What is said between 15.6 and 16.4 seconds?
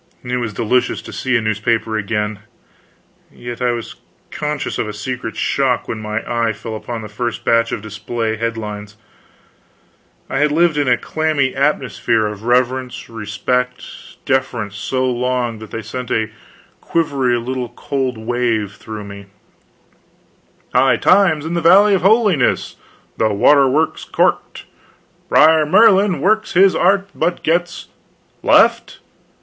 they sent a